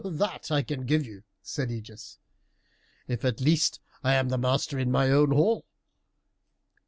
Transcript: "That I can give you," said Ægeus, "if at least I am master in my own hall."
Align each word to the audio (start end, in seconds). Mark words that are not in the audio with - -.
"That 0.03 0.49
I 0.49 0.63
can 0.63 0.87
give 0.87 1.05
you," 1.05 1.21
said 1.43 1.69
Ægeus, 1.69 2.17
"if 3.07 3.23
at 3.23 3.39
least 3.39 3.79
I 4.03 4.15
am 4.15 4.29
master 4.41 4.79
in 4.79 4.89
my 4.89 5.11
own 5.11 5.29
hall." 5.29 5.67